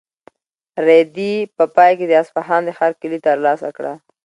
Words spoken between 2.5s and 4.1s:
د ښار کیلي ترلاسه کړه.